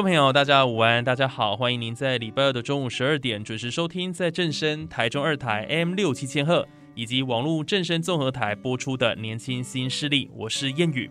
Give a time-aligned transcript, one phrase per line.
[0.00, 11.10] 众朋友，大家午安，大家好，欢迎您在礼拜二的中午十二点准时收听，在正声台中二台 M 六七千赫以及网络正声综合台播出的《年轻新势力》，我是燕语。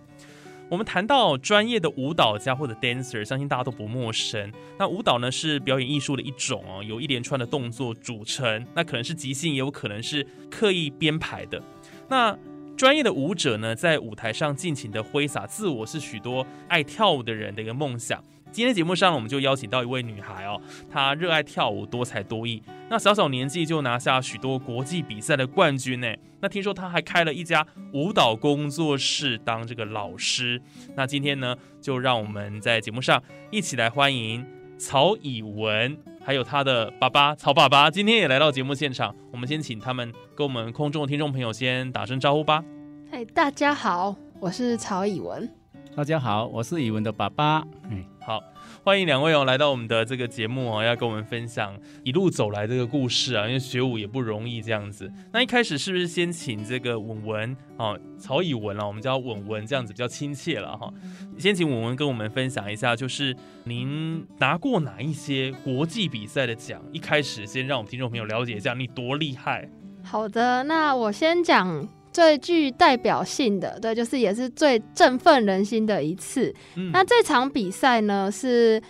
[0.71, 4.51] 我们谈到专业的舞蹈家或者 dancer，相信大家都不陌生。
[4.79, 11.61] 那舞蹈呢是表演艺术的一种哦，由一连串的动作组成，那可能是即兴，也有可能是刻意编排的。
[12.07, 12.35] 那
[12.75, 18.23] 专业的舞者呢，在舞台上尽情的挥洒自我，是许多爱跳舞的人的一个梦想。
[18.51, 22.61] 今天节目上，我们就邀请到一位女孩哦，她热爱跳舞，多才多艺。
[22.89, 26.07] 那小小年纪就拿下许多国际比赛的冠军呢。
[26.41, 30.59] 那听说她还开了一家舞蹈工作室，当这个老师。
[30.95, 34.43] 那今天呢，就让我们在节目上一起来欢迎
[34.79, 39.15] 曹以文，还有她的爸爸曹爸爸，今天也来到节目现场。
[39.31, 42.63] 我们先请他们跟我们空中的听众朋友先打声招呼吧。
[43.11, 45.58] 嗨，大家好，我是曹以文。
[45.99, 47.61] 大家好，我是以文的爸爸。
[47.89, 48.41] 嗯，好，
[48.85, 53.45] 欢迎两位哦，来到我们的这个节目哦，要跟我们分享一路走来这个故事啊。
[53.45, 55.11] 因为学武也不容易，这样子。
[55.33, 60.89] 那一开始是不是先请这个文文哦，曹以文啊，我们叫文文，这样子比较亲切了哈。
[61.37, 63.35] 先请文文跟我们分享一下，就是
[63.65, 66.81] 您拿过哪一些国际比赛的奖？
[66.93, 69.69] 一开始先让我们听众朋友了解一下你多厉害。
[70.01, 71.85] 好的，那我先讲。
[72.11, 76.53] 最具代表性的，对，就是也是最振奋人心的一次。
[76.91, 78.81] 那这场比赛呢，是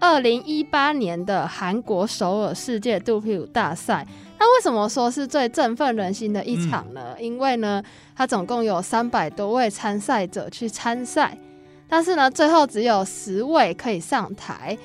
[0.00, 4.06] 二零一八年的韩国首尔世界肚皮舞大赛。
[4.38, 7.14] 那为什么说是最振奋人心的一场呢？
[7.20, 7.82] 因为呢，
[8.16, 11.36] 它总共有三百多位参赛者去参赛，
[11.86, 14.76] 但是呢，最后只有十位可以上台。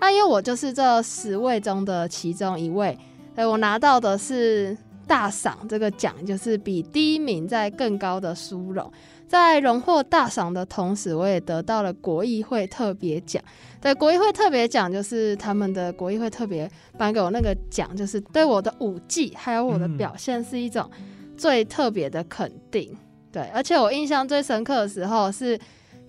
[0.00, 2.98] 那因为我就是这十位中的其中一位，
[3.34, 4.76] 所以我拿到的是。
[5.06, 8.90] 大赏这个奖就是比第一名在更高的殊荣，
[9.26, 13.42] 在荣获大赏的同时，我也得到了国议会特别奖。
[13.80, 20.90] 对，国议会特别奖就是他们的国议会特别颁给我那个奖，就是对我的舞技还有我的表现是一种
[21.36, 22.96] 最特别的肯定。
[23.30, 25.58] 对，而且我印象最深刻的时候是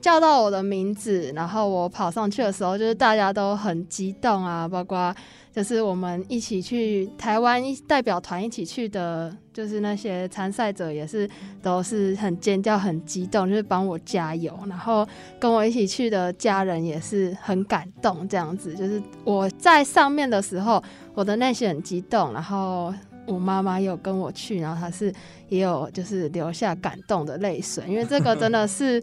[0.06, 5.12] 叫到我的名字，然后我跑上去的时候，就是大家都很激动啊，包括。
[5.52, 11.28] 就是我们一起去台湾代表团一起去的，就是那些参赛者也是
[11.62, 14.54] 都是很尖叫、很激动，就是帮我加油。
[14.68, 15.08] 然后
[15.40, 18.76] 跟我一起去的家人也是很感动，这样子。
[18.76, 20.84] 就是我在上面的时候，
[21.14, 22.94] 我的内心很激动，然后
[23.26, 25.12] 我妈妈有跟我去，然后她是
[25.48, 29.02] 也有就是流下感动的泪水，因为这个真的是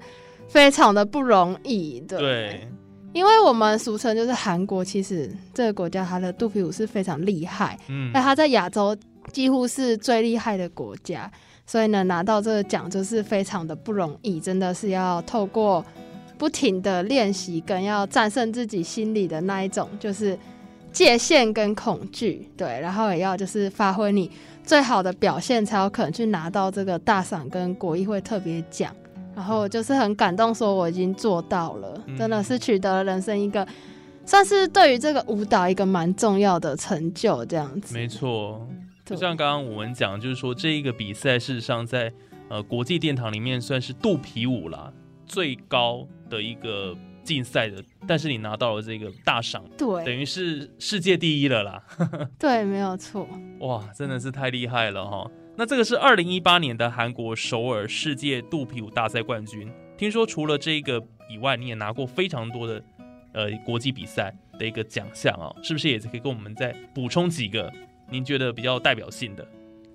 [0.52, 1.98] 非常的不容易。
[2.06, 2.68] 对。
[3.14, 8.96] 因为我们俗称就是韩国，其实这个国家它的肚皮舞是非常厉害，嗯，那它在亚洲
[9.30, 11.30] 几乎是最厉害的国家，
[11.66, 15.84] 所以呢拿到这个奖就是非常的不容易，真的是要透过
[16.38, 20.38] 不停的练习，跟要战胜自己心里的那一种就是
[20.90, 24.30] 界限跟恐惧，对，然后也要就是发挥你
[24.64, 28.90] 最好的表现，才有可能去拿到这个大赏跟国议会特别奖。
[29.34, 33.66] 然后就是很感动，说我已经做到了，真的是取得了人生一个，
[34.24, 37.94] 算是对于这个舞蹈一个蛮重要的成就，这样子。
[37.94, 38.66] 没错，
[39.04, 42.12] 就像刚刚我们讲，就是说这一个比赛事实上在
[42.48, 44.92] 呃国际殿堂里面算是肚皮舞啦
[45.26, 51.82] 最高的一个竞赛的，但是你拿到了这个大赏，对，等于是世界第一了啦。
[52.38, 53.26] 对，没有错。
[53.60, 55.26] 哇，真的是太厉害了哈。
[55.54, 59.70] 那这个是二零一八年的韩国首尔世界肚皮舞大赛冠军。
[59.98, 62.82] 听说除了这个以外，你也拿过非常多的
[63.34, 67.70] 呃国际比赛的一个奖项啊，是不是也可以跟我们再补充几个
[68.10, 69.46] 您觉得比较代表性的？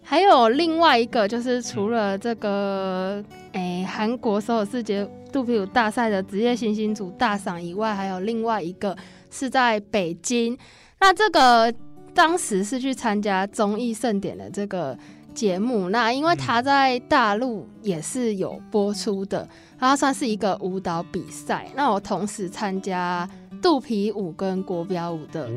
[0.04, 3.22] 还有另外一个就是除了这个
[3.54, 8.96] 诶韩国首尔世界肚皮舞大赛的职业新星组大赏以外，还有另外一个
[9.32, 10.56] 是在北京。
[11.00, 11.74] 那这个
[12.14, 14.96] 当时是去参加综艺盛典的这个。
[15.38, 15.90] 节目。
[15.90, 19.48] 那因为他在大陆也是有播出的，
[19.78, 21.68] 他算是一个舞蹈比赛。
[21.76, 23.30] 那我同时参加
[23.62, 25.48] 肚皮舞跟国标舞的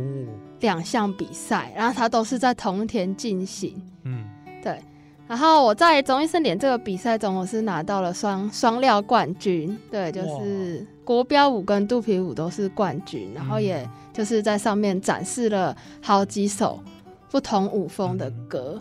[0.61, 3.83] 两项比赛，然后它都是在同一天进行。
[4.05, 4.29] 嗯，
[4.63, 4.79] 对。
[5.27, 9.79] 然后我在综艺盛典这个比赛中，我是拿到了双双料冠军。
[9.91, 16.83] 对，就是国标舞跟肚皮舞都是冠军，然后也就是在上面展示了好几首
[17.31, 18.79] 不同舞风的歌。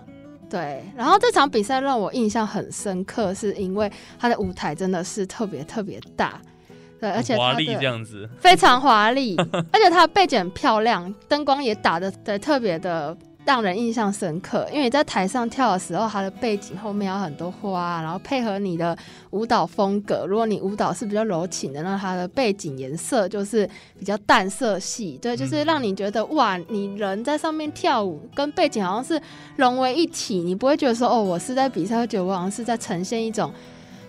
[0.50, 6.42] 对，然后这场比赛让我印象很深刻，是因为它的舞台真的是特别特别大，
[7.00, 9.36] 对，而且华丽这样子，非常华丽，
[9.72, 13.16] 而且它的背景很漂亮，灯光也打的对特别的。
[13.50, 18.96] 让人印象深刻，因为你在台上跳的时候，它的背景后面有很多花，然后配合你的
[19.32, 20.24] 舞蹈风格。
[20.28, 23.68] 如果你舞蹈是比较柔情的，那它的背景颜色就是
[23.98, 29.20] 比较淡色系，对，就是让你觉得哇，你人在上面跳舞，跟背景好像是
[29.56, 33.52] 融为一体，你不会觉得说哦，我是在比赛，会觉得我好像是在呈现一种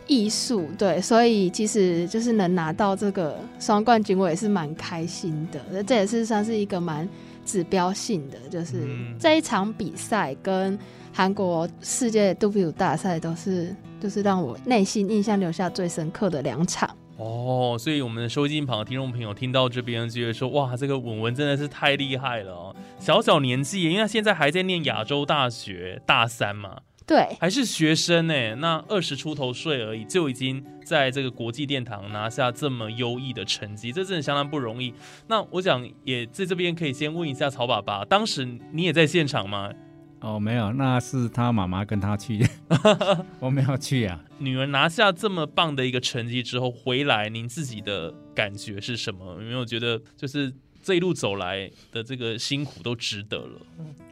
[0.07, 5.83] 艺术，对，所以其实就是能拿到这个双冠军，我也是蛮开心的。
[5.85, 7.09] 这也是算是一个蛮。
[7.51, 8.87] 指标性的就是
[9.19, 10.79] 这一场比赛跟
[11.13, 17.77] 韩国世界杜比舞大赛都是，就是让我内心印象留下最深刻的两场哦。
[17.77, 22.77] 所以我们的收音旁的听众朋友听到这边，就会说：“哇，这个文文真的是太厉害了哦！
[23.01, 34.95] 小小年纪，因为他现在还在念亚洲大学大三嘛。”对，还是学生呢，那二十出头岁而已，就已经在这个国际殿堂拿下这么优异的成绩，这真的相当不容易。
[35.27, 39.73] 那我想也在这边可以先问一下曹爸爸，当时你也在现场吗？
[40.21, 42.47] 哦，没有，那是他妈妈跟他去，
[43.41, 44.25] 我没有去啊。
[44.39, 49.33] 女儿拿下这么棒的一个成绩之后回来，您自己的感觉是什么？
[49.33, 53.61] 有没有觉得就是这一路走来的这个辛苦都值得了？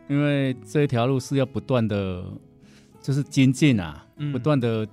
[0.08, 2.24] 因为这一条路是要不断的。
[3.00, 4.86] 就是精进啊，不断的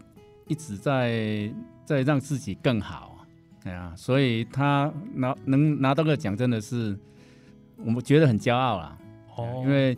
[0.47, 1.51] 一直在
[1.83, 3.25] 在让自己更好，
[3.63, 6.97] 对啊，所以他拿能拿到个奖，真的是
[7.77, 8.97] 我们觉得很骄傲啦。
[9.35, 9.97] 哦，因为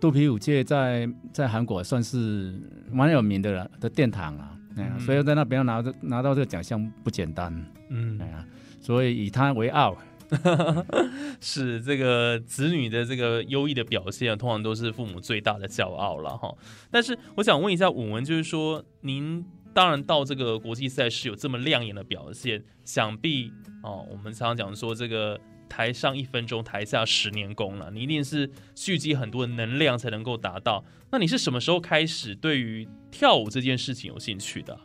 [0.00, 2.54] 肚皮舞界在在韩国算是
[2.90, 7.52] 蛮有名的了的殿堂啊，对啊，所以在那边拿着拿到这个奖项不简单，
[7.90, 8.46] 嗯，对啊，
[8.80, 9.96] 所以以他为傲。
[11.40, 16.54] 是这个子女的这个优异的表现，通常都是父母最大的骄傲了哈。
[16.90, 23.52] 但是我想问一下文文，就是说您当然到这个国际赛事有这么亮眼的表现，想必
[23.82, 30.84] 哦，我们常常讲说这个台上一分钟，台下十年功了，你一定是蓄积很多能量才能够达到。
[31.10, 34.78] 那你是什么时候开始对于跳舞这件事情有兴趣的？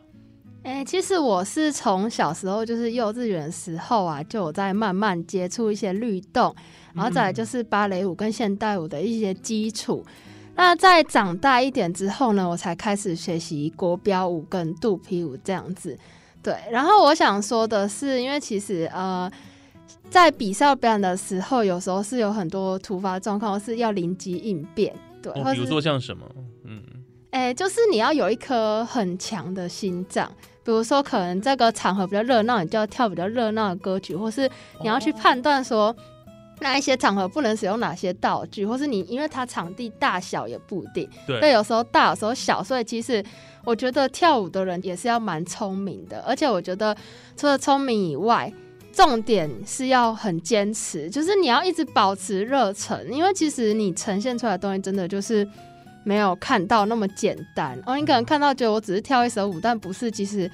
[0.64, 6.54] 哎，其实我是从小时候就是幼稚园时候啊，就有在慢慢接触一些律动，
[6.94, 10.04] 然后再来就是芭蕾舞跟现代舞的一些基础。
[10.56, 15.98] 那在长大一点之后呢，我才开始学习国标舞跟肚皮舞这样子。
[16.42, 19.30] 对，然后我想说的是，因为其实呃，
[20.08, 24.94] 在比赛表演的时候，有时候是有很多突发状况是要临机应变。
[25.20, 26.26] 对，比如说像什么？
[26.64, 26.82] 嗯，
[27.32, 30.32] 哎，就是你要有一颗很强的心脏。
[30.64, 34.50] 比如说，可能这个场合比较热闹，你就要跳比较热闹的歌曲，或是
[34.80, 35.94] 你要去判断说，
[36.60, 43.22] 那一些场合不能使用哪些道具，或是你因为它场地大小也不一定，对，有时候大，有时候小，所以其实
[43.64, 46.96] 我觉得跳舞的人也是要蛮聪明的，而且我觉得
[47.36, 48.50] 除了聪明以外，
[48.90, 55.46] 重点是要很坚持，就是你要一直保持热忱，因为其实你呈现出来的东西真的就是。
[56.04, 60.10] 没有看到那么简单哦，你可能看到觉得我只是跳一首舞，但不是。
[60.10, 60.50] 其实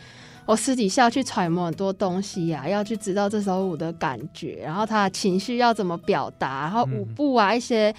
[0.46, 7.94] 我私底下去揣摩很多东西呀，要去知道这首舞的感觉，然后他的情绪要怎么表达，然后舞步啊一些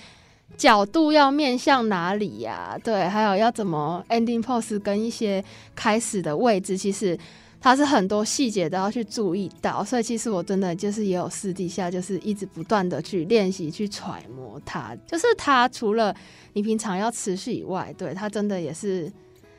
[0.58, 2.77] 角度要面向哪里呀？
[2.84, 5.43] 对，还有要怎么 ending pose 跟一些
[5.75, 7.17] 开始的位置，其实。
[7.62, 16.13] 它是很多细节都要去注意到，所以其实我真的就是也有私底下就是一直不断的去练习去揣摩它，就是它除了
[16.53, 19.12] 你平常要持续以外，对它真的也是，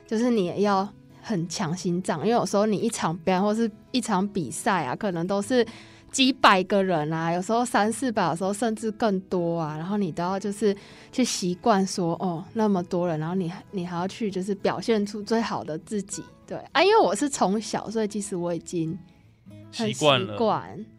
[0.07, 0.87] 就是你也要
[1.23, 5.65] 很强心脏，因为有时候你一场表演或是一场比赛啊，可能都是。
[6.13, 9.77] 几百个人啊，有时候三四百，有时候甚至更多啊。
[9.77, 10.77] 然后你都要就是
[11.11, 16.85] 去习惯说，哦，那么多人，然后你你还要去就是表现出最好的自己，对啊。
[16.85, 18.97] 因为我是从小，所以其实我已经
[19.71, 20.37] 习惯了。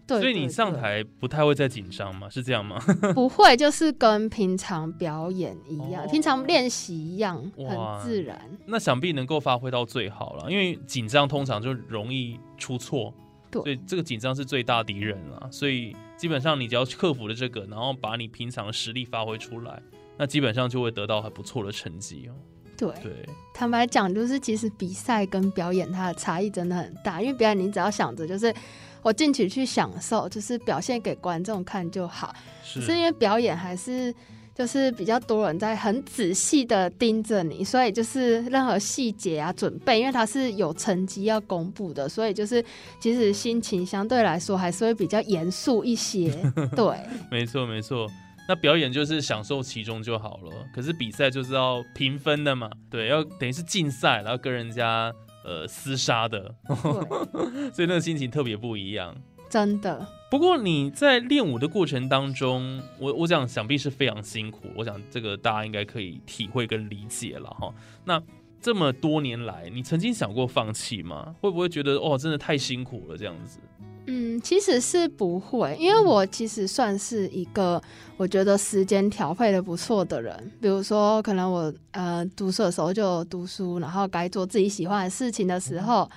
[0.06, 2.28] 对，所以你上台不太会再紧张吗？
[2.30, 2.78] 是这样吗？
[3.16, 8.38] 不会，就是跟平常表演一样，平常练习一样，很自然。
[8.66, 13.14] 那想必能够发挥到最好了，因为紧张通常就容易出错。
[13.62, 19.82] 所以这个紧张是最大敌人啊，所以基本上你只要克服了这个，然后把你平常的实力发挥出来，
[20.18, 22.34] 那基本上就会得到很不错的成绩哦。
[22.76, 28.54] 对，对，坦白讲，就是其实比赛跟表演它的差异真的很大，因为表演你只要想着就是
[29.02, 32.34] 我进去去享受，就是表现给观众看就好，
[32.64, 32.98] 是是。
[32.98, 34.14] 因为表演还是。
[34.56, 42.64] 就是比较多人在很仔细的盯着你，所以就是任何细节啊准备，因为它是有成绩要公布的，所以就是
[43.00, 46.32] 其实心情相对来说还是会比较严肃一些。
[46.76, 46.98] 对，
[47.32, 48.08] 没错没错。
[48.48, 55.12] 那表演就是享受其中就好了，可是比赛就是要评分的嘛，对，要等于是竞赛，然后跟人家
[55.46, 56.54] 呃厮杀的，
[57.74, 59.16] 所以那个心情特别不一样。
[59.50, 60.06] 真的。
[60.34, 64.62] 不过你在练舞的过程当中，我我想想必是非常辛苦。
[64.76, 67.72] 我想这个大家应该可以体会跟理解了哈。
[68.04, 68.20] 那
[68.60, 71.36] 这么多年来，你曾经想过放弃吗？
[71.40, 73.60] 会不会觉得哦，真的太辛苦了这样子？
[74.08, 77.80] 嗯，其实是不会，因为我其实算是一个
[78.18, 80.52] 我觉得时间调配的不错的人。
[80.60, 86.10] 比如说，可能我呃读书的时候就读书，然后该做自己喜欢的事情的时候。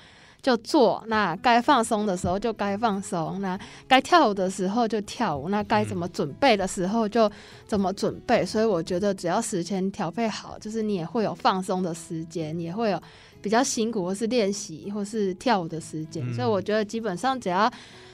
[0.47, 7.29] 就做，那该放松的时候就该放松，那该跳舞的时候就跳舞，那该怎么准备的时候就
[7.67, 8.47] 怎么准备。
[8.47, 13.03] 所以我觉得只要时间调配好，就是你也会有放松的时间，也会有
[13.43, 16.33] 比较辛苦或是练习或是跳舞的时间。
[16.33, 17.69] 所以我觉得基本上只要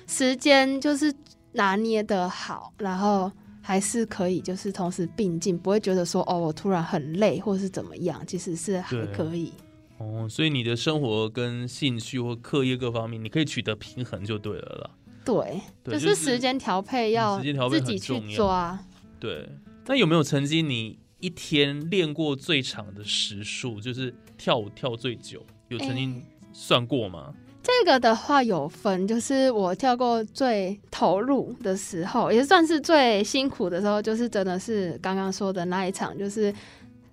[0.07, 1.13] 时间就是
[1.53, 9.53] 拿捏的好，然后还是可以就是同时并进，不会觉得说哦我突然很累或是怎么样，其实是还可以。
[10.03, 14.91] 哦，所以你的生活跟兴趣或课业各方面，你可以取得平衡就对了啦。
[15.25, 17.41] 对，就是时间调配要
[17.71, 18.77] 自己去抓。
[19.21, 19.49] 对，
[19.87, 26.21] 那有没有曾经你一天练过最长的时数，就是跳舞跳最久，有曾经
[26.53, 27.33] 算过吗？
[27.63, 36.53] 这个的话有分，就是我跳过最投入的时候，也算是最辛苦的时候，就是真的是刚刚说的那一场，就是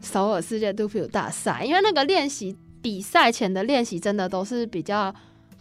[0.01, 2.58] 首尔世界杜比舞大赛，因为那个练习。
[2.82, 5.14] 比赛前的练习真的都是比较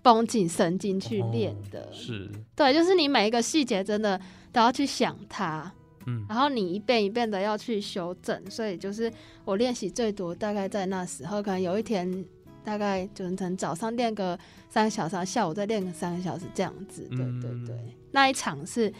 [0.03, 2.31] 绷紧神经去练的，是。
[2.55, 4.21] 对，就是你每一个细节真的
[4.53, 5.71] 都要去想它，
[6.07, 9.13] 嗯，然后你一遍一遍的要去修正，所以就是
[9.45, 12.25] 我练习最多大概在那时候，可能有一天
[12.65, 14.39] 大概就能早上练个
[14.71, 17.77] 三个小时，下午再练个三个小时这样子，对对对，
[18.13, 18.93] 那一场是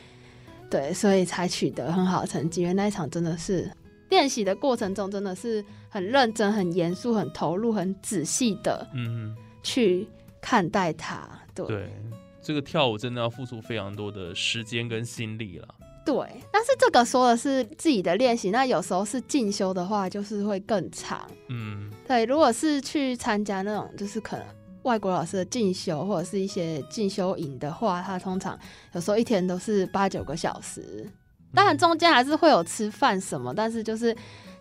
[0.69, 3.71] 对，所以才取得很好的成绩，因为那一场真的是。
[4.09, 10.09] 练习的过程中，真的是很认真、很严肃、很投入、很仔细的，嗯，去
[10.41, 11.29] 看待它。
[11.55, 11.93] 对，
[12.41, 15.69] 这个跳舞真的要付出非常多的时间跟心力了。
[16.07, 16.15] 对，
[16.51, 21.29] 但是这个说的是自己的练习，那有时候是进修的话，就是会更长。
[21.49, 24.47] 嗯，对，如果是去参加那种，就是可能
[24.85, 28.59] 外国老师的进修或者是一些进修营的话，他通常
[28.95, 31.07] 有时候一天都是八九个小时。
[31.55, 34.15] 当然，中间还是会有吃饭什么，但是就是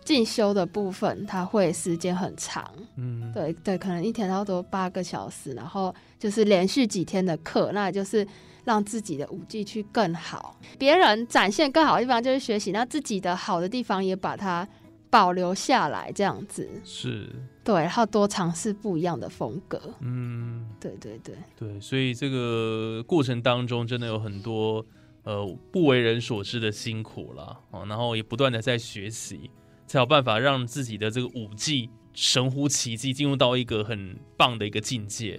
[0.04, 2.70] 进修的部分，它会时间很长。
[2.96, 8.26] 嗯，对对，可能一天差不多八个小时，然后就是连续几天的课，那就是
[8.64, 14.66] 让自己的舞技去更好，别人展现更好的地方就是学习，那自己的好的地方也把它
[15.10, 17.28] 保留下来，这样子是
[17.62, 19.78] 对，然后多尝试不一样的风格。
[20.00, 24.84] 嗯，对对对对，所以这个过程当中真的有很多。
[25.28, 29.50] 呃，不为人所知的辛苦了啊，然后也不断的在学习，
[29.86, 35.38] 才有办法让自己的这个舞技神乎其技，进入到一个很棒的一个境界。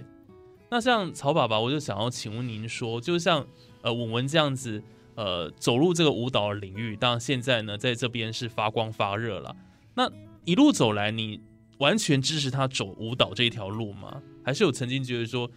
[0.70, 3.44] 那像曹爸爸，我就想要请问您说，就像
[3.82, 4.80] 呃文文这样子，
[5.16, 9.56] 呃走入这个舞蹈领域，当然现在呢在这边是发光发热了。
[9.96, 10.08] 那
[10.44, 11.40] 一路走来，你
[11.78, 14.22] 完全支持他走舞蹈这一条路吗？
[14.44, 15.50] 还是有曾经觉得说，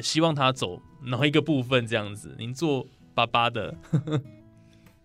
[0.00, 2.36] 希望他走哪一个部分这样子？
[2.38, 2.86] 您做。
[3.14, 3.74] 巴巴的，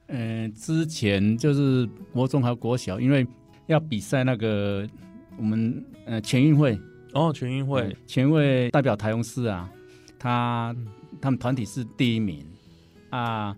[0.07, 3.25] 嗯， 之前就是国中还有国小，因为
[3.67, 4.87] 要比赛那个
[5.37, 6.79] 我们呃全运会。
[7.13, 7.95] 哦，全运会。
[8.05, 9.69] 全运会代表台中市啊，
[10.19, 10.75] 他
[11.21, 12.45] 他们团体是第一名。
[13.09, 13.55] 啊，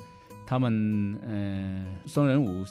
[0.48, 2.64] 他们呃双人舞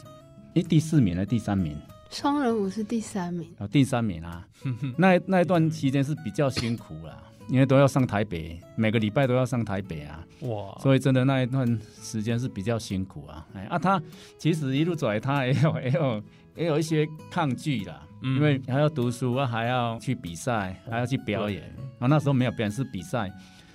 [0.54, 1.76] 诶第四名还是第三名？
[2.10, 3.49] 双人舞是第三名。
[3.58, 4.46] 哦，第三名啊，
[4.96, 7.22] 那那一段期间是比较辛苦了。
[7.49, 10.78] 因为都要上台北，每个礼拜都要上台北啊，哇！
[10.80, 11.66] 所以真的那一段
[12.00, 13.47] 时间是比较辛苦啊。
[13.54, 14.00] 哎啊，他
[14.38, 16.23] 其实一路走来，他也有 也有
[16.56, 21.62] 也有一些抗拒啦，因为还要读书啊，还要去比赛，还要去表演。
[21.99, 23.32] 啊，那时候没有表演是比赛，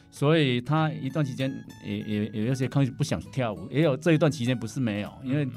[0.10, 1.54] 所以他一段期间
[1.84, 3.68] 也也也有些抗拒，不想跳舞。
[3.70, 5.48] 也有这一段期间不是没有，因为。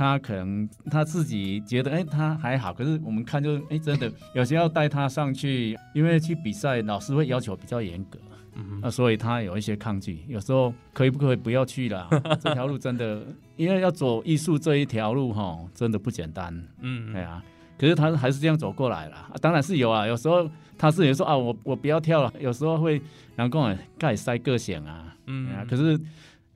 [0.00, 2.72] 他可能他自己觉得，哎，他还好。
[2.72, 8.18] 可是我们看，就哎，真的有些要带他上去，因为去比赛，老师会要求比较严格，
[8.54, 10.24] 嗯，那所以他有一些抗拒。
[10.26, 12.08] 有时候可以不可以不要去了？
[12.40, 13.22] 这条路真的，
[13.56, 16.66] 因为要走艺术这一条路，哈，真的不简单。
[16.80, 17.44] 嗯，对啊。
[17.78, 19.30] 可是他还是这样走过来了。
[19.42, 22.32] 当然是有啊，有时候他是也说啊，我我不要跳了。
[22.40, 22.94] 有时候会
[23.36, 26.00] 然后跟我盖塞个险啊，嗯，可是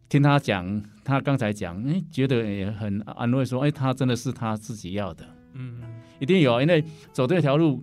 [0.08, 5.80] 听他讲，他刚才讲，哎，觉得也很安慰，说，哎，他真的是他自己要的，嗯，
[6.18, 7.82] 一定有，因为走这条路，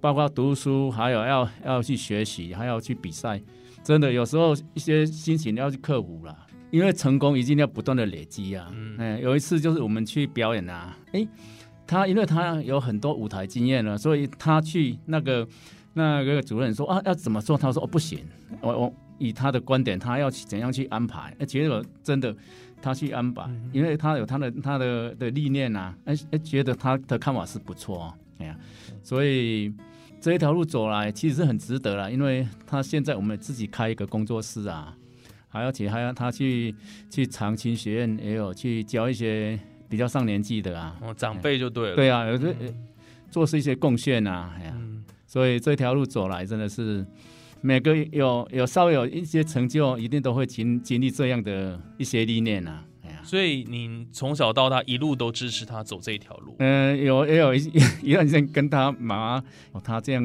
[0.00, 3.42] 包括读书，还有要要去学习，还要去比赛，
[3.82, 6.36] 真的有时候一些心情要去克服了。
[6.72, 8.70] 因为成功一定要不断的累积啊！
[8.98, 11.26] 哎，有一次就是我们去表演啊，哎，
[11.86, 15.46] 他因为他有很多舞台经验了，所以他去那个
[15.94, 17.56] 那个主任说啊，要怎么做？
[17.56, 18.18] 他说哦不行，
[18.60, 21.34] 我我以他的观点，他要怎样去安排？
[21.38, 22.34] 哎，结果真的
[22.80, 28.56] 他去安排，因为他有他的他的的历练呐，哎哎，觉得他的看法是不错，哎呀，
[29.02, 29.72] 所以
[30.20, 34.96] 这一条路走来其实是很值得了，因为他现在我们自己开一个工作室啊。
[35.48, 36.74] 还要去，还要他去
[37.08, 39.58] 去长青学院，也有去教一些
[39.88, 42.54] 比较上年纪的啊，哦，长辈就对了，对啊，有这
[43.30, 44.76] 做是一些贡献呐，哎呀，
[45.26, 47.06] 所以这条路走来真的是
[47.60, 57.58] 每个有有稍微有一些成就，一定都会经经历这样的一些历练呐，哎呀，所以你从小到大一路都支持他走这一条路，嗯，有也有一
[58.02, 60.22] 一段时间跟他妈，哦，他这样，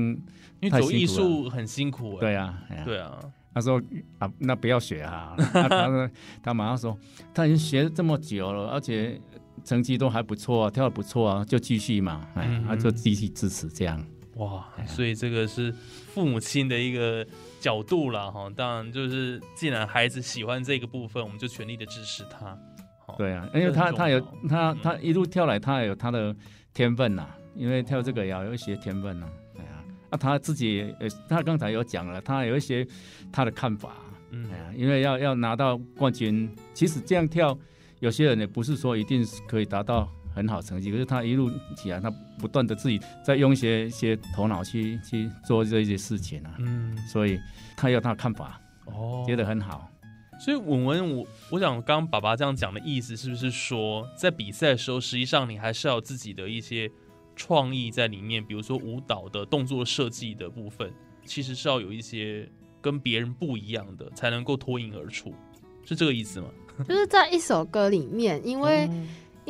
[0.60, 3.20] 因为走艺术很辛苦，对啊，对啊。
[3.54, 3.82] 他说
[4.18, 5.36] 啊，那不要学啊！
[5.52, 6.10] 他说
[6.42, 6.98] 他马上说，
[7.34, 9.20] 他已经学这么久了，而且
[9.66, 14.02] 成绩都还不错啊，跳的不错啊，就继续嘛，哎，他就继续支持这样。
[14.36, 15.72] 哇，所以这个是
[16.14, 17.26] 父母亲的一个
[17.60, 18.50] 角度了哈。
[18.56, 22.58] 当然，就是既然孩子喜欢这个部分，我们就全力的支持他。
[23.18, 26.34] 对啊，因为他他有他他一路跳来，他有他的
[26.74, 29.28] 天分呐，因为跳这个也要有一些天分呐。
[30.10, 32.86] 那他自己呃，他刚才有讲了，他有一些
[33.32, 33.96] 他的看法，
[34.32, 37.58] 嗯，因为要要拿到冠军，其实这样跳，
[38.00, 42.10] 有些人也不是说一定是可以达到很好成绩，可是他一路起来，他
[42.40, 47.40] 不断的自己在用一些一些头脑去去做这些事情啊，嗯，所以
[47.78, 49.90] 他有他的看法，哦，觉得很好。
[50.40, 56.92] 所以文文，我我想刚刚爸爸这样讲的意思，是不是说在比赛的时候，实际上你还是要自己的一些。
[57.34, 60.94] 创意在里面，比如说舞蹈的动作设计的部分，
[61.26, 62.48] 其实是要有一些
[62.82, 65.34] 跟别人不一样的，才能够脱颖而出，
[65.84, 66.50] 是这个意思吗？
[66.88, 68.88] 就是在一首歌里面，因为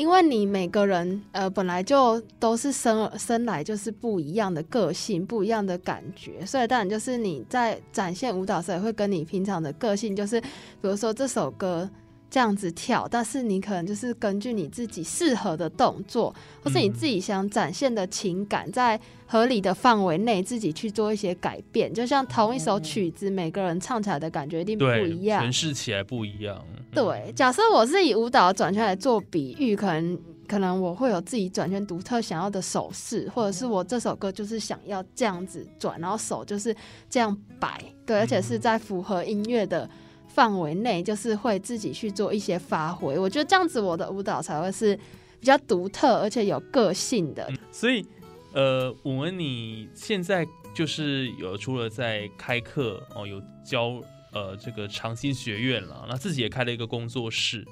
[0.02, 10.48] 因为你每个人呃本来就都是生生来就是不一样的个性，不一样的感觉，所以当然就是你在展现舞蹈时，也会跟你平常的个性，就是比
[10.82, 11.88] 如说这首歌。
[12.32, 21.94] 这样子跳，但是你可能就是根据你自己适合的动作，或是你自己想展现的情感，在合理的范围内自己去做一些改变。
[21.94, 26.66] 就像同一首曲子，每个人唱起来的感觉一定不一样，诠释起来不一样。
[26.94, 30.18] 对，假设我是以舞蹈转圈来做比喻，可能
[30.48, 36.74] 可能我会有自己转圈独特想要的手势，或者是我这首歌就是想要这样子转，然后手就是
[37.10, 39.90] 这样摆，对，而且是在符合音乐的。
[40.34, 44.96] 范围内就是会自己去做一些发挥，我觉得这样子我的舞蹈才会是
[45.40, 47.52] 比较独特而且有个性的。
[47.72, 48.06] 所以，
[48.54, 54.02] 呃，我们你现在就是有除了在开课哦，有教
[54.34, 57.66] 呃这个长兴学院了，那自己也开了一个工作室。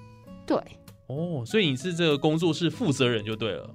[0.45, 0.57] 对，
[1.07, 3.69] 哦，所以你是这个工作室负责人就对了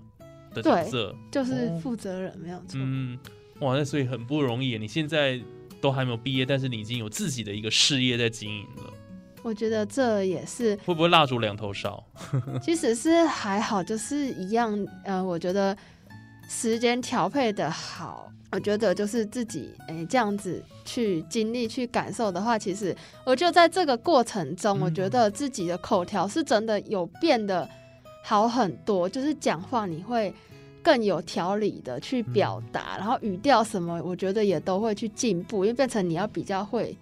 [0.53, 2.75] 的角色，就是负责人没有错。
[2.75, 3.19] 嗯，
[3.61, 5.41] 哇，那所以很不容易，你现在。
[5.85, 8.91] 都还没有毕业，但是你已经有自己的一个事业在经营了。
[9.43, 12.03] 我觉得这也是会不会蜡烛两头烧？
[12.63, 14.75] 其实是还好，就是一样。
[15.05, 15.77] 呃，我觉得
[16.49, 27.69] 时间调配的好，我觉得就是自己哎这样子去经历、去感受的话，其实我就在这个过程中，我觉得自己的口条是真的有变得
[28.23, 30.33] 好很多，就是讲话你会。
[30.85, 36.95] 更有条理的去表达，然后语调什么，我觉得也都会去进步，因为变成你要比较会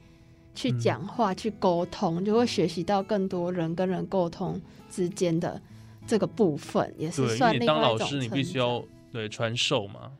[0.55, 5.61] 去讲话、去沟通，就会学习到更多人跟人沟通之间的
[6.07, 7.67] 这个部分，也是算另外一种。
[7.67, 10.13] 当老师，你必须要对传授嘛。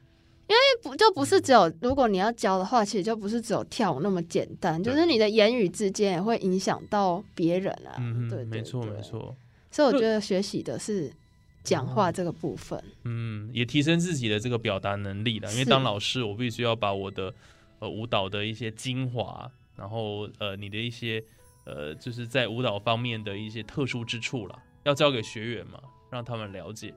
[0.49, 7.95] 因为不就不是只有，如果你要教的话，其实就不是只有跳舞那么简单，就是你的言语之间也会影响到别人啊。
[8.01, 9.35] 嗯，对，没错，没错。
[9.71, 11.13] 所以我觉得学习的是。
[11.63, 15.51] 讲话这个部分，嗯，也提升自己的这个表达能力了。
[15.53, 17.33] 因为当老师，我必须要把我的
[17.79, 21.23] 呃舞蹈的一些精华，然后呃你的一些
[21.65, 26.93] 呃就是在舞蹈方面的一些特殊之处了，要交给学员嘛，让他们了解。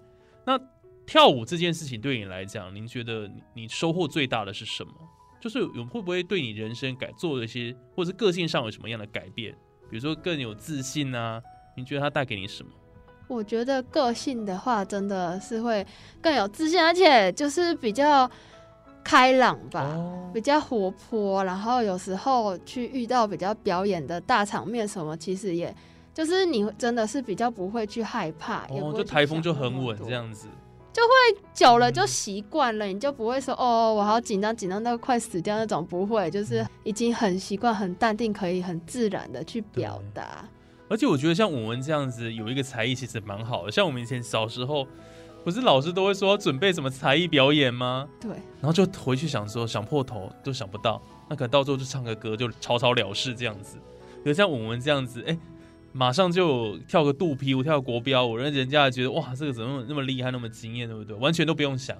[0.46, 0.60] 那
[1.06, 4.94] 跳舞这件事情对你来讲，您觉得你收获最大的是什么？
[5.40, 9.54] 就是有会不会对你人生改做一些，或者是个性上有什么样的改变？
[9.92, 11.40] 比如说更有自信啊？
[11.78, 12.72] 您觉得它带给你什么？
[13.28, 15.86] 我觉得个性的话，真的是会
[16.22, 18.30] 更有自信，而且就是比较
[19.04, 21.44] 开朗吧，哦比较活泼。
[21.44, 25.74] 然后有时候去遇到比较表演的大场面什么，其实也
[26.14, 30.48] 就是你真的是比较不会去害怕，也不哦，会去就台风就很稳这样子。
[30.94, 40.48] 就会久了就习惯了，你就不会说哦，我好紧张，紧张到快死掉那种，不会，就是已经很习惯、很淡定，可以很自然的去表达。
[40.88, 43.72] 而且我觉得像我们这样子有一个才艺，其实蛮好的。
[43.72, 44.88] 像我们以前小时候，
[45.44, 48.08] 不是老师都会说要准备什么才艺表演吗？
[48.20, 53.78] 对，然后就回去想说，想破头都想不到，那可能到最后就唱个歌就草草了事这样子。
[54.24, 55.38] 可是像我们这样子，哎、
[55.92, 61.16] 马上就跳个肚皮舞、跳个国标舞，让人家觉得哇，这个怎么那么厉害、那么惊艳，对不对？
[61.18, 61.96] 完全都不用想。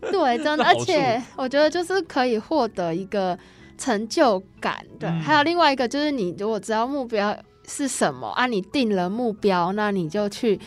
[0.00, 3.36] 对，真的， 而且我觉得就是可以获得一个
[3.76, 4.86] 成就感。
[5.00, 7.36] 对，嗯还有另外一个就是你如果知道目标
[7.68, 10.58] 是什么啊，你定了目标，那你就去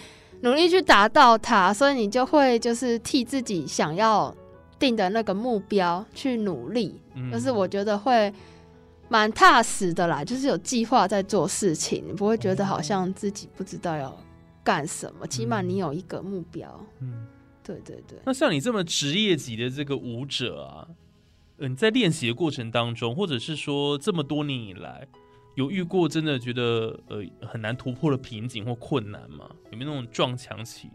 [0.41, 4.33] 努力去达到它，所以你就会就是替自己想要
[4.79, 7.01] 定的那个目标去努力。
[7.15, 8.33] 嗯就是我觉得会
[9.09, 14.15] 蛮踏实的啦，就是有计划在做事情，你不会觉得好像自己不知道要
[14.63, 16.79] 干什么，起码你有一个目标。
[16.99, 17.27] 嗯。
[17.63, 18.17] 对对对。
[18.25, 20.87] 那像你这么职业级的这个舞者啊，
[21.57, 25.07] 呃，你在练习的过程当中，或者是说这么多年以来，
[25.55, 29.49] 有遇过真的觉得呃很难突破的瓶颈或困难吗？
[29.71, 30.89] 有没有那种撞墙期？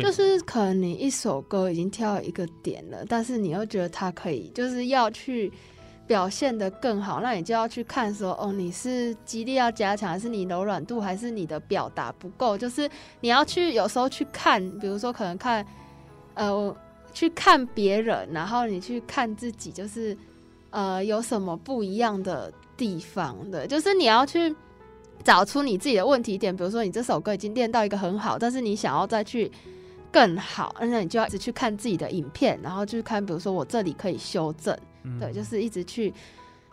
[0.00, 5.52] 就是可能你一首歌已经跳一个点了，但是你又觉得它可以，就是要去
[6.06, 12.56] 表现的更好，那你就要去看说，哦，你是肌力要加强，还是你柔软度，还是你的表达不够？
[12.56, 12.88] 就是
[13.20, 15.66] 你要去有时候去看，比如说可能看，
[16.32, 16.74] 呃，
[17.12, 20.16] 去看别人，然后你去看自己，就是
[20.72, 24.52] 呃有什么不一样的地方的，就是你要去。
[25.24, 29.48] 找出你自己的问题点，比如说你这首歌已经练到一个很好，但是你想要再去
[30.10, 36.12] 更好，那你就要一直去看自己的影片，然后去看，比如说我这里可以修正，嗯对，就是一直去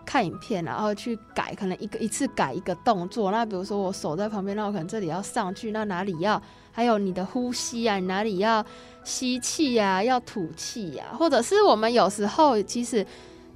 [0.04, 3.30] 看影片，然后去改，可能一个一次改一个动作。
[3.30, 8.66] 那比如说我手在旁边，那我可能这里要上去，那哪里要，还有你的呼吸啊，你哪里要
[9.04, 13.06] 吸气呀、要吐气呀、或者是我们有时候其实。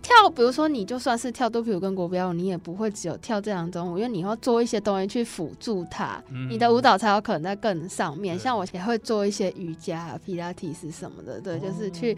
[0.04, 8.38] 跳，比如说你就算是跳肚皮舞跟国标舞，你也不会只有跳这两种舞，因为你要做一些东西去辅助它，嗯你的舞蹈才有可能在更上面。
[8.38, 12.18] 像我也会做一些瑜伽、啊、皮拉提斯什么的，对，就是哦去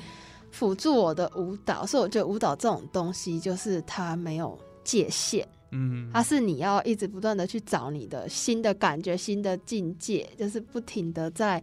[0.49, 1.85] 辅助我的舞蹈。
[1.85, 11.61] 所以我觉得舞蹈这种东西，就是它没有界限，嗯它是你要一直不断的去找你的新的感觉、新的境界，就是不停的在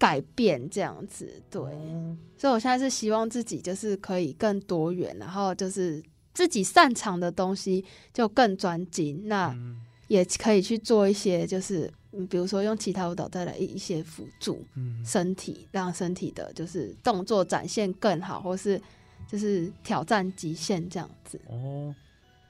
[0.00, 1.40] 改变这样子。
[1.48, 9.28] 对，哦所以我现在是希望自己就是可以更多元，然后就是自己擅长的东西就更专精。
[9.28, 18.80] 那嗯也可以去做一些，就是嗯，比如说用其他舞蹈带来一一些辅助嗯身体，让身体的就是动作展现更好，或是
[19.28, 21.40] 就是挑战极限这样子。
[21.46, 21.94] 哦，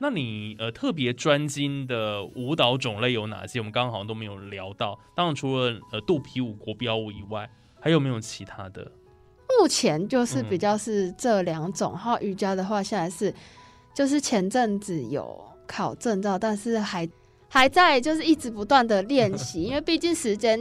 [0.03, 3.59] 那你呃特别专精的舞蹈种类有哪些？
[3.59, 4.99] 我们刚刚好像都没有聊到。
[5.15, 8.91] 当然，除了呃肚皮舞、国标舞以外，还有没有其他的？
[9.59, 13.35] 目前就是嗯比较是这两种，然后瑜伽的话，现在是
[13.93, 17.07] 就是前阵子有考证照，但是还
[17.49, 20.59] 还在就是一直不断的练习， 因为毕竟时间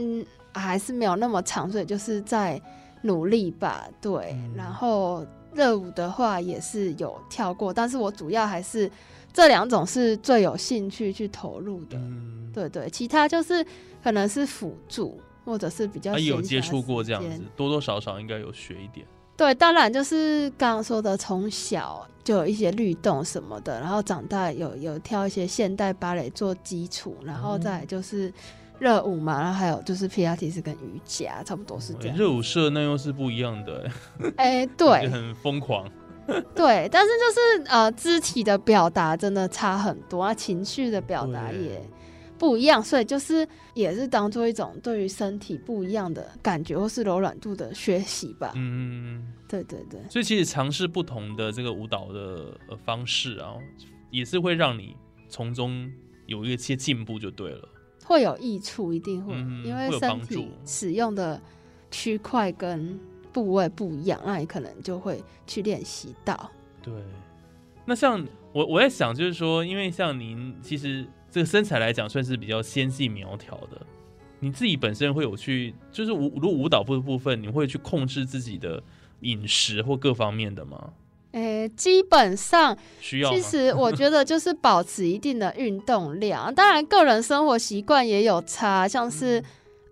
[0.52, 2.60] 还是没有那么长，所以就是在
[3.02, 3.88] 努力吧。
[4.02, 5.24] 对，嗯然后
[5.54, 8.90] 热舞的话也是有跳过，但是我主要还是
[9.32, 11.96] 这两种是最有兴趣去投入的。
[11.96, 13.64] 嗯，对对，其他就是
[14.02, 15.20] 可能是辅助。
[15.42, 19.04] 或者是比较有接触过这样子，多多少少应该有学一点。
[19.36, 28.32] 对，当然就是刚刚说的，从小就有一些律动什么的，然后长大有有跳一些现代芭蕾做基础，然后再就是
[28.78, 32.16] 热舞嘛，然后还有就是皮拉提斯跟瑜伽，差不多是这样。
[32.16, 35.90] 欸热舞社那又是不一样的、欸，哎、 就对很疯狂。
[36.54, 41.82] 对，但是就是呃，肢体的表达真的差很多，啊，情绪的表达也
[42.38, 48.52] 不一样，所以就是也是当做一种对于身体不一样的感觉或是柔软度的学习吧。
[48.54, 50.00] 嗯，对对对。
[50.08, 53.54] 所以其实尝试不同的这个舞蹈的呃方式啊，
[54.10, 54.96] 也是会让你
[55.28, 55.90] 从中
[56.26, 57.68] 有一些进步，就对了。
[58.04, 61.40] 会有益处，一定会，嗯因为身体使用的
[61.90, 62.98] 区块跟
[63.32, 66.50] 部位不一样，那你可能就会去练习到。
[66.82, 66.92] 对，
[67.84, 73.80] 那像我我在想，就是说，因为像您其实这个身材来讲算是比较纤细苗条的，
[74.38, 78.82] 你自己本身会有去，就是舞如果舞蹈部部分，你会去控制自己的
[79.20, 80.92] 饮食或各方面的吗？
[81.32, 83.32] 诶、基本上，需要？
[83.32, 89.42] 其实我觉得就是保持一定的运动量，当然个人生活习惯也有差，像是。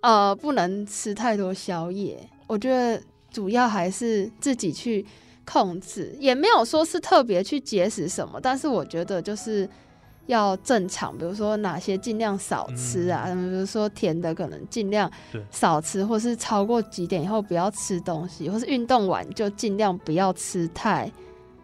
[0.00, 2.16] 呃，不能吃太多宵夜。
[2.46, 3.02] 我觉得
[3.38, 5.06] 主要还是自己去
[5.44, 9.68] 控制，也没有说是特别去节食什么，但是我觉得就是
[10.26, 15.08] 要正常，比如说哪些尽量少吃啊，比如说甜的可能尽量
[15.52, 21.08] 少吃，或是超过几点以后不要吃东西，或是运动完就尽量不要吃太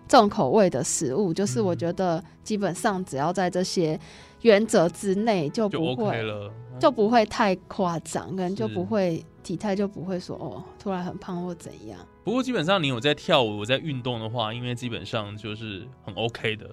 [0.06, 1.34] 重口味的食物。
[1.34, 3.98] 就是我觉得基本上只要在这些。
[4.42, 12.00] 原则之内就不会了，就不会太夸张，可能就不会体态就不会说哦，突然很胖或怎样。
[12.24, 16.68] 不过基本上你有在跳舞、在运动的话，因为基本上就是很 OK 的，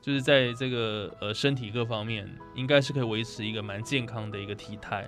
[0.00, 5.06] 就是在这个呃身体各方面，应该是可以维持一个蛮健康的一个体态。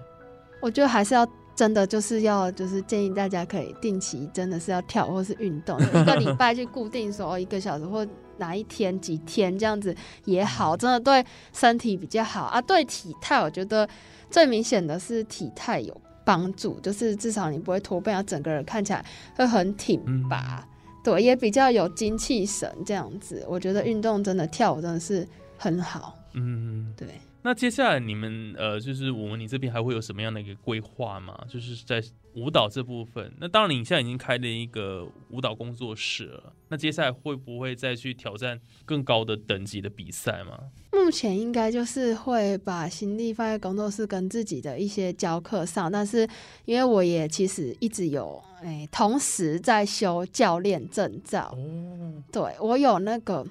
[0.60, 8.06] 我觉得还是要真的就是要就是建议大家可以定期真的是要跳或是运动， 一个礼拜去固定说一个小时或。
[8.40, 9.92] 哪一天几天这样子
[10.24, 12.62] 也好，真的对身体比较好啊。
[12.62, 13.88] 对体态，我觉得
[14.30, 19.02] 最明显的是体态有帮助，就是至少你不会驼背，啊，整个人看起来
[19.34, 20.62] 会很挺拔。
[21.02, 23.42] 对，也比较有精气神这样子。
[23.48, 26.14] 我觉得运动真的跳舞真的是很好。
[26.34, 27.08] 嗯，对。
[27.42, 31.38] 那接下来你们呃，就是我们你这边还会有什么样的一个规划吗？
[31.48, 32.02] 就是在
[32.34, 33.32] 舞蹈这部分。
[33.40, 36.52] 那当然，你现在已经开了一个舞蹈工作室了。
[36.68, 40.58] 那接下来会不会再去挑战更高的等级的比赛吗？
[40.92, 45.90] 目前应该就是会把心力放在工作室跟自己的一些教课上。
[45.90, 46.28] 但是
[46.64, 51.54] 因为我也其实一直有哎，同时在修教练证照。
[51.56, 53.46] 哦，对我有那个。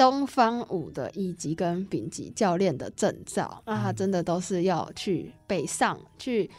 [0.00, 6.50] 东方舞的一级跟丙级教练的证照，那他真的都是要去北上去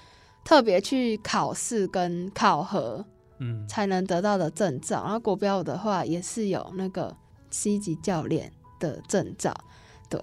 [0.46, 3.04] 特别去考试跟考核，
[3.40, 5.02] 嗯，才能得到的证照。
[5.04, 7.18] 然后国标舞的话，也是有那个
[7.50, 9.52] C 级教练的证照，
[10.08, 10.22] 对，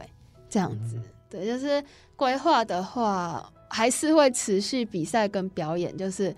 [0.49, 1.83] 这样子，对，就是
[2.15, 6.33] 规划的话，还是会持续比赛跟表演，就是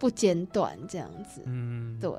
[0.00, 2.10] 不间断这样子，嗯，对，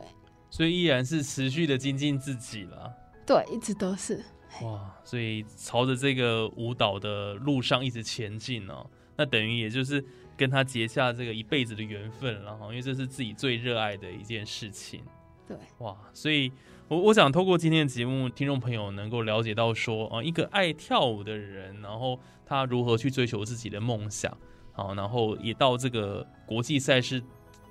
[0.52, 2.94] 所以依然是持续的精进自己了。
[3.26, 4.24] 对，一直都是
[4.62, 8.86] 哇，所以朝着这个舞蹈的路上一直前进哦，
[9.18, 10.04] 那等于也就是
[10.38, 15.02] 跟他结下这个一辈子的缘分了哈，因为这是自己最热爱的一件事情。
[15.48, 16.52] 对，哇，所以
[16.88, 24.36] 我我想透过今天的节目，听众朋友能够了解到说啊，一个爱跳舞的人，然后他如何去追求自己的梦想，
[24.72, 27.22] 好，然后也到这个国际赛事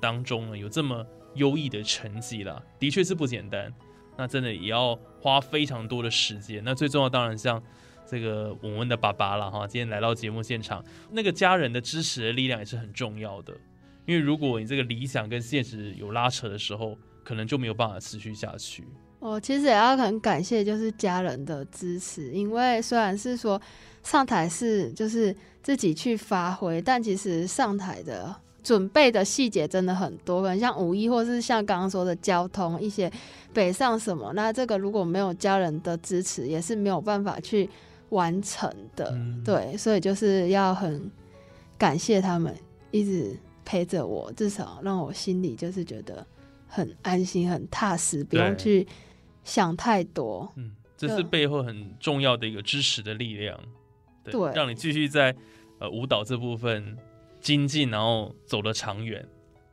[0.00, 3.72] 当中呢，有这么优异的成绩了，的确是不简单。
[4.16, 6.62] 那真的也要花非常多的时间。
[6.64, 7.62] 那最重要当然像
[8.06, 13.52] 这个文文的爸爸了哈，今天来到节目现场，那个家人的支持的力量也是很重要的。
[14.06, 18.84] 因为如果你这个理想跟现实有拉扯的时候，可能就没有办法持续下去。
[19.18, 23.60] 我其实也要很感谢就是家人的支持，因为虽然是说
[24.02, 28.36] 上台是就是自己去发挥，但其实上台的。
[28.64, 33.12] 准备的细节真的很多，可能像五一，或是像刚刚说的交通一些
[33.52, 37.68] 北上什么，那这个如果没有家人的支持，也是没有办法去
[38.08, 39.14] 完成的。
[39.44, 41.10] 对，所以就是要很
[41.76, 42.56] 感谢他们
[42.90, 46.26] 一直陪着我，至少让我心里就是觉得
[46.66, 48.86] 很安心、很踏实，不用去
[49.44, 50.50] 想太多。
[50.56, 53.60] 嗯，这是背后很重要的一个支持的力量，
[54.24, 55.36] 对，让你继续在
[55.80, 56.96] 呃舞蹈这部分。
[57.44, 59.24] 精进，然后走得长远。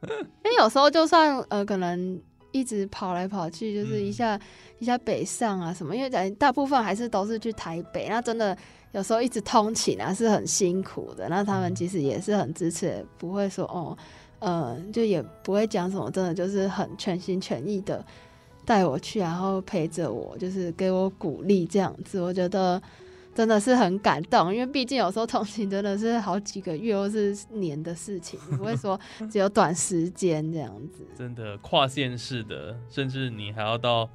[0.03, 4.39] 因为有时候就算呃，可能一直跑来跑去，就是一下
[4.79, 8.55] 一下北上啊什么，因为在大部分还是都是去台北，那真的
[8.91, 11.29] 有时候一直通勤啊是很辛苦的。
[11.29, 13.97] 那他们其实也是很支持，不会说哦，
[14.39, 18.05] 呃，就也不会讲什么，真的就是很全心全意的
[18.65, 22.19] 带我去，然后陪着我，就是给我鼓励这样子。
[22.19, 22.81] 我觉得。
[23.34, 29.00] 真的是很感动，因为毕竟有时候通勤真的是好几个月或是年的事情，不会说
[29.32, 31.06] 只有短时间这样子。
[31.15, 34.10] 真的跨县市的，甚至你还要到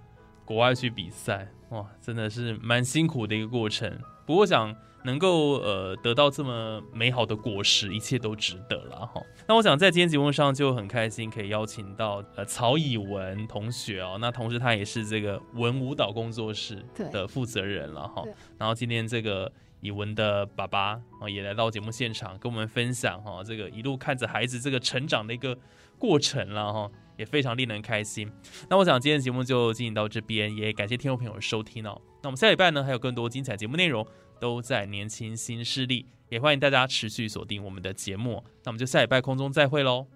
[0.45, 3.99] 国外去比赛，哇，真的是蛮辛苦的一个过程。
[4.27, 4.75] 不过想。
[5.07, 9.23] 能够呃得到这么美好的果实，一切都值得了哈。
[9.47, 14.19] 那我想在今天节目上就很开心，可以邀请到呃曹以文同学哦。
[14.21, 18.25] 那同时他也是这个文舞蹈工作室的负责人了哈。
[18.59, 25.57] 然后今天这个以文的爸爸啊也来到节目现场，跟我们分享哈这个一路看着孩子这个成长的一个
[25.99, 28.29] 过程了哈，也非常令人开心。
[28.69, 32.01] 那我想今天节目就进行到这边，也感谢听众朋友的收听哦。
[32.23, 34.05] 那我们下礼拜呢还有更多精彩节目内容。
[34.39, 38.43] 都在年轻新势力，也欢迎大家持续锁定我们的节目。
[38.65, 40.07] 那我们就下礼拜空中再会喽，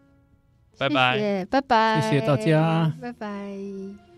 [0.78, 4.09] 拜拜，拜拜，谢谢大家，拜拜。